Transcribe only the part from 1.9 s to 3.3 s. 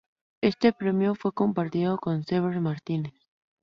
con Servet Martínez.